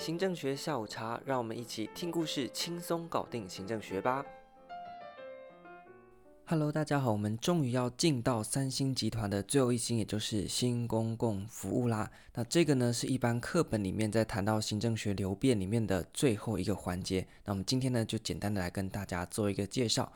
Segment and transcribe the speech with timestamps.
[0.00, 4.24] 行政学下午茶，让我们一起听故事，轻松搞定行政学吧。
[6.46, 12.10] Hello，大家好，我们终于要进到三星集团的最后一星，也就是新公共服务啦。
[12.32, 17.26] 那这个呢，是一般课本里面在谈到行政学流变里面的最后一个环节。
[17.44, 20.10] 那我们今天呢，就简单的来跟大家做一个介绍。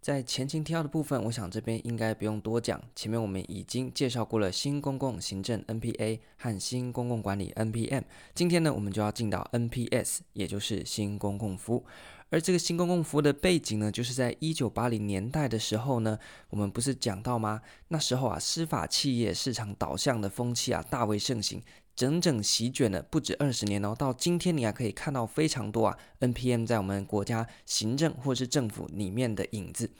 [0.00, 2.80] 在前情提要的部分，我想这边应该不用多讲。
[2.96, 8.04] 前面我们已经介绍过了新公共行政 （NPA） 和新公共管理 （NPM）。
[8.34, 11.84] 今天呢，我们就要进到 NPS，也就是新公共服务。
[12.30, 17.60] 而这个新公共服务的背景呢，就是在一九八零年代的时候呢，我们不是讲到吗？
[17.88, 21.62] 那时候啊，司法企业市场导向的风气啊，大为盛行。
[21.96, 29.90] 整整席卷了不止二十年哦，到今天你还可以看到非常多啊，NPM 在我们国家行政或是政府里面的影子。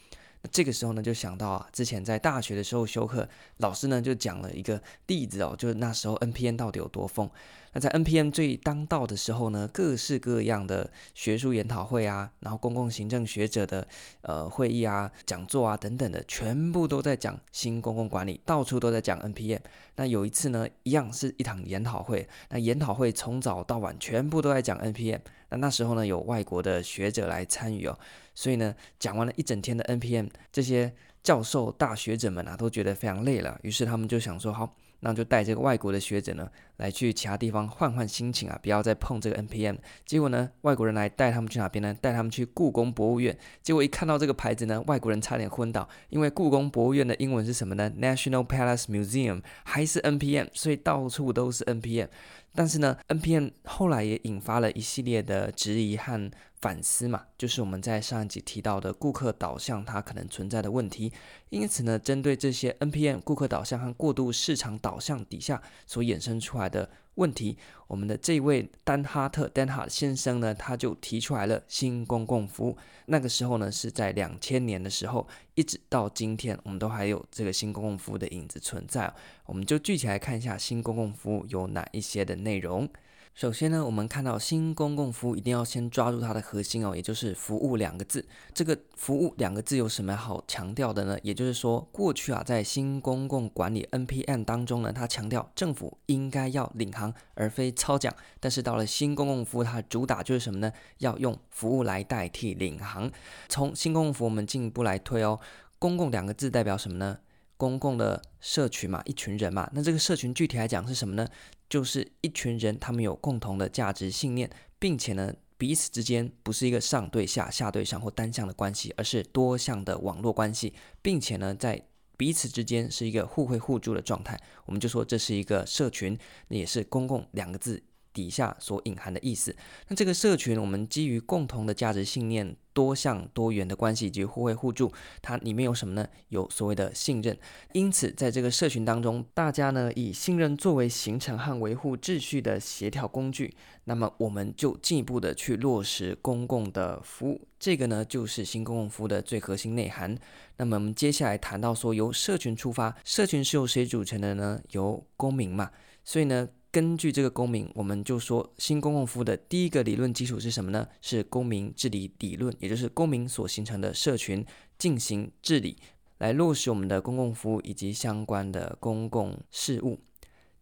[0.42, 7.30] 那这个时候呢，就想到啊，之前在大学的时候修课，老师呢就讲了一个例子哦，就是那时候 NPM 到底有多疯。
[7.72, 13.86] 那在 NPM 最当道的时候呢，各式各样的学术研讨会啊，然后公共行政学者的
[14.22, 19.60] 呃会议啊、讲座啊等等的，全部都在讲新公共管理，到处都在讲 NPM。
[19.94, 25.20] 那有一次呢，一样是一场研讨会，那研讨会从早到晚全部都在讲 NPM。
[25.50, 27.98] 那那时候呢，有外国的学者来参与哦，
[28.34, 30.92] 所以呢，讲完了一整天的 NPM，这些
[31.22, 34.74] 教授大学者们啊，都觉得非常累了，于是他们就想说，好。
[35.00, 39.76] 那就带这个外国的学者呢，来去其他地方换换心情啊，不要再碰这个 NPM。
[40.04, 41.94] 结果呢，外国人来带他们去哪边呢？
[42.00, 43.36] 带他们去故宫博物院。
[43.62, 52.08] 结果一看到这个牌子呢，外国人差点昏倒，因为故宫博物院的英文是什么呢？National Palace Museum，还是 NPM，所以到处都是 NPM。
[52.52, 61.10] 但是呢，NPM 后来也引发了一系列的质疑和反思嘛，就是我们在上一集提到的顾客导向它可能存在的问题。
[61.48, 72.76] 因此呢，针对这些 NPM 顾客导向和过度市场导向底下所衍生出来的问题，我们的这位丹哈特丹哈先生呢，他就提出来了新公共服务。
[73.06, 79.10] 那个时候呢，是在两千年的时候，一直到今天，我们都还有这个新公共服务的影子存在。
[79.46, 82.86] 我们就具体来看一下新公共服务有哪一些的内容。
[83.32, 88.26] 首先呢，我们看到新公共服务一定要先抓住它的核心哦，也就是“服务”两个字。
[88.52, 91.18] 这个“服务”两个字有什么好强调的呢？
[91.22, 98.14] 也就是说，过去啊，在新公共管理 NPM 当中呢，它强调政府应该要领航而非操讲。
[98.40, 100.70] 但是到了新公共服务，它主打就是什么呢？
[100.98, 103.10] 要用服务来代替领航。
[103.48, 105.40] 从新公共服务，我们进一步来推哦
[105.78, 107.20] ，“公共”两个字代表什么呢？
[107.56, 109.70] 公共的社群嘛，一群人嘛。
[109.72, 111.26] 那这个社群具体来讲是什么呢？
[111.70, 121.80] 就是一群人，他们有共同的价值信念，并且呢，彼此之间不是一个上对下、下对上或单向的关系，而是多项的网络关系，并且呢，在
[122.16, 124.38] 彼此之间是一个互惠互助的状态。
[124.66, 127.82] 我们就说这是一个社群，那也是公共两个字
[128.12, 129.54] 底下所隐含的意思。
[129.88, 132.56] 那这个社群，我们基于共同的价值信念。
[132.72, 134.90] 多向多元的关系以及互惠互助，
[135.20, 136.06] 它里面有什么呢？
[136.28, 137.36] 有所谓的信任。
[137.72, 143.52] 因此，在这个社群当中，大家呢以信任作为形成和维护秩序的协调工具。
[143.84, 147.46] 那么，我们就进一步的去落实公共的服务。
[147.58, 150.16] 这个呢，就是新公共服务的最核心内涵。
[150.56, 154.62] 那么，我们接下来谈到说，由社群出发，社群是由谁组成的呢？
[154.70, 155.72] 由公民嘛。
[156.04, 156.48] 所以呢。
[156.72, 160.86] 根据这个公民，我们就说新公共服务的第一个理论基础是什么呢？
[161.00, 164.44] 是公民治理理论，也就是公民所形成的社群
[164.78, 165.76] 进行治理，
[166.18, 169.98] 来落实我们的公共服务以及相关的公共事务。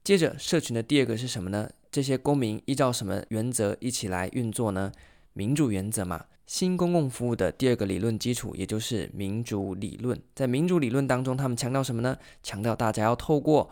[0.02, 1.68] 接着，社群的第二个是什么呢？
[1.90, 4.90] 这些公民依照什么原则一起来运作呢？
[5.34, 6.24] 民主原则嘛。
[6.46, 10.18] 新公共服务的第二个理论基础，也就是民主理论。
[10.34, 12.16] 在民主理论当中，他们强调什么呢？
[12.42, 13.68] 强调大家要透过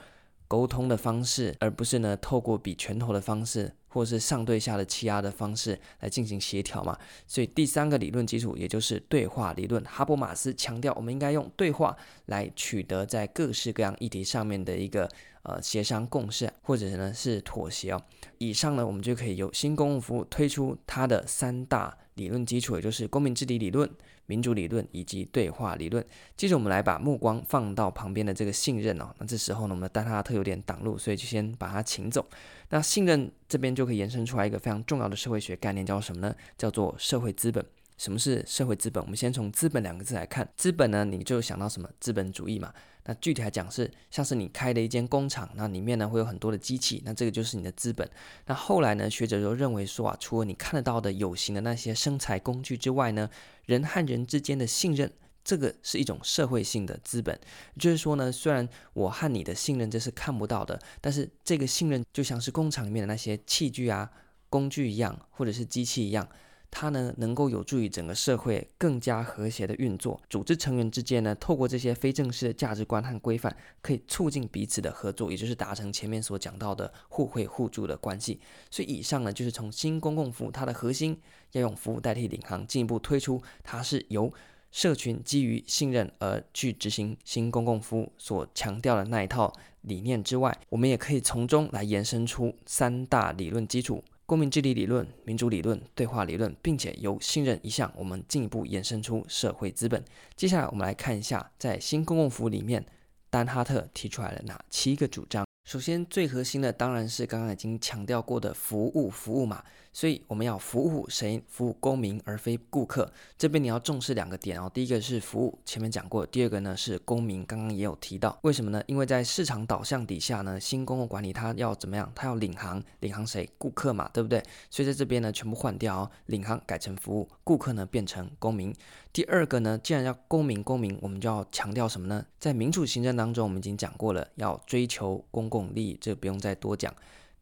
[0.49, 6.97] 沟通的方式，而不是呢透过比拳头的方式，或是上对下的欺压的方式来进行协调嘛。
[7.27, 11.97] 所以第三个理论基础，也就是对话理论，哈伯马斯强调我们应该用对话
[12.27, 15.09] 来取得在各式各样议题上面的一个
[15.43, 18.03] 呃协商共识，或者呢是妥协哦。
[18.39, 23.89] 以上呢，我们就可以由新公共服务推出它的三大理论基础，也就是公民治理理论。
[24.29, 26.05] 民主理论以及对话理论。
[26.37, 29.09] 接着，我们来把目光放到旁边的这个信任哦。
[29.19, 32.27] 那这时候呢，我们的丹哈特有点挡路，所以就先把它请走。
[32.71, 36.35] 那信任这边就可以延伸出来一个非常重要的社会学概念，叫什么呢？
[36.59, 37.65] 叫做社会资本。
[37.97, 39.03] 什么是社会资本？
[39.03, 40.47] 我们先从“资本”两个字来看。
[40.57, 41.89] 资本呢，你就想到什么？
[41.99, 42.73] 资本主义嘛。
[43.05, 48.09] 那具体来讲是，像是你开了一间工厂，那里面呢会有很多的机器，那这个就是你的资本。
[48.47, 53.31] 那后来呢，学者就认为说啊，除了你看得到的有形的那些生产工具之外呢，
[53.65, 55.11] 人和人之间的信任，
[55.45, 57.39] 这个是一种社会性的资本。
[57.79, 64.11] 就是说呢，虽然我和你的信任这是看不到的，但是这个信任就像是工厂里面的那些器具啊。
[64.49, 66.27] 工具一样，或者是机器一样。
[66.71, 70.21] 它呢，能够有助于整个社会更加和谐的运作。
[70.29, 78.41] 组织成员之间呢，透过这些非正式的价值观和规范，可以促进彼此的合作，也就是达成前面所讲到的互惠互助的关系。
[78.71, 81.19] 所以以上呢，就是从新公共服务它的核心
[81.53, 84.33] 要用服务代替领航，进一步推出它是由
[84.71, 89.51] 社群基于信任而去执行新公共服务所强调的那一套
[89.83, 94.05] 理念之外，我们也可以从中来延伸出三大理论基础。
[94.27, 100.05] 公民治理理论、民主理论、对话理论，并且由信任一项，我们进一步延伸出社会资本。
[100.35, 102.85] 接下来，我们来看一下，在新公共服务里面，
[103.31, 105.47] 丹哈特提出来了哪七个主张。
[105.65, 109.63] 首先，最核心的当然是刚刚已经强调过的服务，服务嘛。
[109.97, 111.43] 所以我们要服务谁？
[111.49, 113.11] 服务公民而非顾客。
[113.39, 114.71] 这边你要重视两个点哦。
[114.75, 118.39] 第一个是服务，前面讲过；第二个呢是公民，刚刚也有提到。
[118.43, 118.83] 为什么呢？
[118.87, 122.13] 因为在市场导向底下呢，新公共管理它要怎么样？
[122.15, 123.49] 它要领航，领航谁？
[123.57, 124.43] 顾客嘛，对不对？
[124.69, 128.75] 所以在这边呢，全部换掉哦，领航改成服务，顾客呢变成公民。
[129.15, 132.27] 第二个呢，既然要公民，公民，我们就要强调什么呢？
[132.39, 136.95] 在民主行政当中，我们已经讲过了，要追求公共利益，这不用再多讲。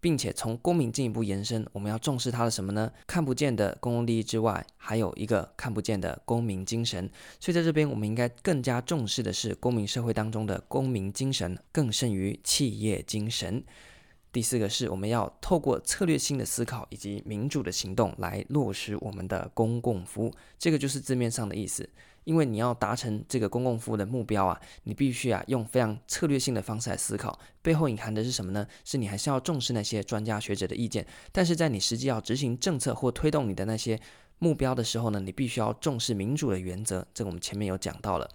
[0.05, 2.93] 并且从公民进一步延伸，我们要重视它的什么呢？
[3.07, 7.11] 看不见的公共利益之外，还有一个看不见的公民精神。
[7.41, 13.65] 所以在这边，我们应该更加重视的是公民社会当中的公民精神，更胜于企业精神。
[14.31, 20.31] 第四个是我们要透过策略性的思考以及民主的行动来落实我们的公共服务。
[20.59, 21.89] 这个就是字面上的意思。
[22.25, 28.67] 因为你要达成这个公共服务的目标啊，你必须啊用非常策略性的方式来思考，背后隐含的是什么呢？
[28.85, 34.01] 是你还是要重视那些专家学者的意见，但是在你实际要执行政策或推动你的那些
[34.39, 37.07] 目标的时候呢，你必须要重视民主的原则。
[37.15, 38.29] 这个我们前面有讲到了。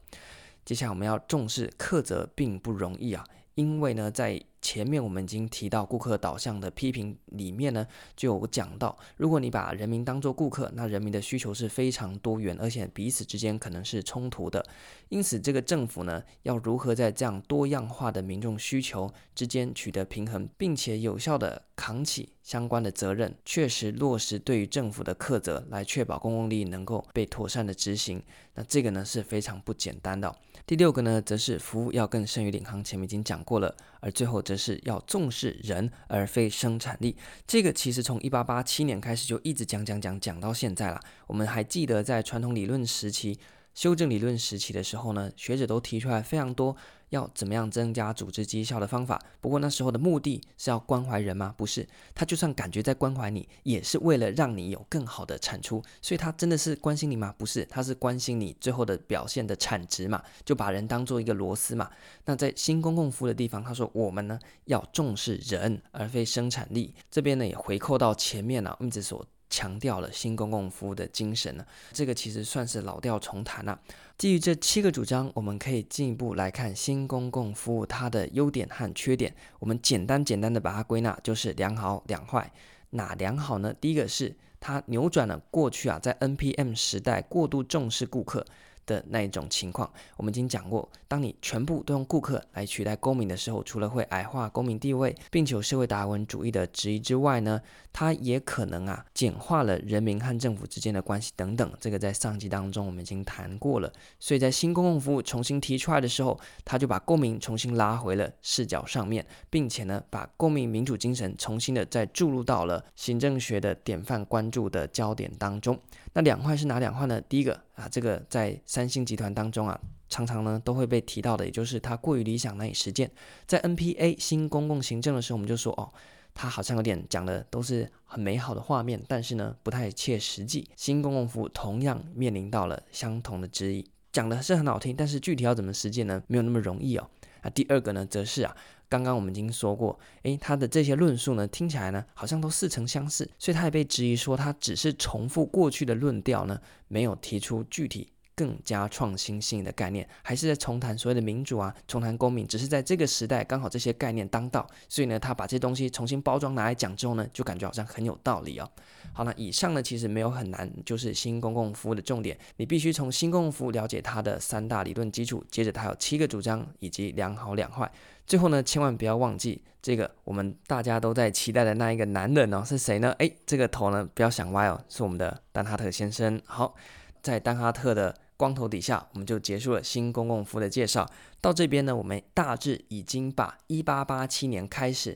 [0.63, 3.25] 接下来我们要重视课责并不容易啊，
[3.55, 7.85] 因为呢在前面我们已经提到顾客导向的批评里面呢，
[8.15, 14.65] 就有讲到，如果你把人民当作顾客，那人民的需求是非常多元，而且彼此之间可能是冲突的。
[15.07, 28.21] 因此，这个政府呢，要如何在这样多样化的民众需求之间取得平衡，并且有效地扛起相关的责任，确实落实对于政府的苛责，来确保公共利益能够被妥善的执行。
[28.53, 30.35] 那这个呢是非常不简单的。
[30.65, 37.15] 第六个呢，则是服务要更胜于领航，前面已经讲过了，而最后则是要重视人而非生产力。
[37.45, 40.99] 这个其实从一八八七年开始就一直讲讲讲讲到现在了。
[41.27, 43.39] 我们还记得在传统理论时期。
[43.75, 46.75] 修正理论时期的时候呢，学者都提出来非常多
[47.09, 49.21] 要怎么样增加组织绩效的方法。
[49.41, 51.53] 不过那时候的目的是要关怀人吗？
[51.57, 55.83] 不是，他就算感觉在关怀你，也是为了让你有更好的产出。
[56.01, 57.33] 所以他真的是关心你吗？
[57.37, 61.89] 不是，他是关心你最后的表现的产值嘛，就把人当做一个螺丝嘛。
[62.25, 66.93] 那在新公共服务的地方，他说我们呢要重视人而非生产力。
[67.09, 69.25] 这边呢也回扣到前面了，我们只所。
[69.49, 73.79] 强调了新公共服务的精神呢，这个其实算是老调重弹了。
[74.17, 79.33] 基于这七个主张，我们可以进一步来看新公共服务它的优点和缺点。
[79.59, 82.51] 我们简单简单的把它归纳，就是良好两坏。
[82.91, 83.73] 哪良好呢？
[83.73, 88.45] 第一个是它扭转了过去啊，在 NPM 时代过度重视顾客。
[88.89, 89.87] 的那一种情况，
[90.17, 90.89] 我们已经讲过。
[91.07, 97.61] 当你全部都用顾客来取代公民的时候，除了会矮化公民地位，并且有社会达尔文主义的质疑之外呢，
[97.93, 101.71] 它也可能啊简化了人民和政府之间的关系等等。
[101.79, 103.91] 这个在上集当中我们已经谈过了。
[104.19, 115.79] 所以在新公共服务重新提出来的时候，他就把公民重新拉回了视角上面，并且呢把公民民主精神重新的再注入到了行政学的典范关注的焦点当中。
[116.13, 117.21] 那两块是哪两块呢？
[117.21, 123.11] 第一个啊，这个在三星集团当中啊，常常呢都会被提到的，也就是它过于理想难以实践。
[123.45, 125.91] 在 NPA 新公共行政的时候，我们就说哦，
[126.33, 130.65] 它好像有点讲的都是很美好的画面，但是呢不太切实际。
[130.77, 136.23] 新公共服务同样面临到了相同的质疑，讲的是很好听，但是具体要怎么实践呢？
[136.27, 137.05] 没有那么容易哦。
[137.43, 138.55] 那第二个呢，则是啊。
[138.87, 158.71] 刚刚我们已经说过，诶，他的这些论述呢，听起来呢，好像都似曾相识，所以他也被质疑说，他只是重复过去的论调呢，没有提出具体更加创新性的概念，还是在重谈所谓的民主啊，重谈公民，只是在这个时代刚好这些概念当道，所以呢，他把这些东西重新包装拿来讲之后呢，就感觉好像很有道理哦。
[159.11, 167.91] 好，那以上呢，其实没有很难，就是新公共服务的重点，你必须从新公共服务了解它的三大理论基础，接着它有七个主张以及良好两坏。
[168.25, 173.13] 最后呢，千万不要忘记这个我们大家都在期待的那一个男人哦，是谁呢？
[173.17, 176.41] 诶，这个头呢不要想歪哦，是我们的丹哈特先生。
[176.45, 176.73] 好，
[177.21, 181.05] 在丹哈特的光头底下，我们就结束了新公共服的介绍。
[181.41, 185.13] 到这边呢，我们大致已经把一八八七年开始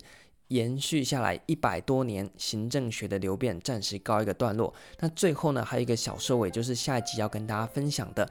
[0.49, 4.73] 延续下来一百多年行政学的流变暂时告一个段落。
[4.99, 8.29] 那最后呢，还有一个小收尾，就是下一集要跟大家分享的。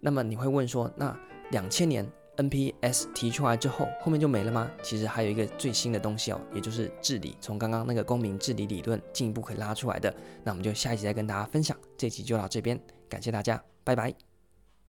[0.00, 1.18] 那么你会问说，那
[1.50, 4.70] 两千年 NPS 提出来之后，后面就没了吗？
[4.82, 10.14] 其实还有一个最新的东西哦，也就是治理，从刚刚那个公民治理理论进一步可以拉出来的。
[10.42, 11.74] 那我们就下一集再跟大家分享。
[11.96, 14.33] 这集就到这边，感谢大家，拜拜。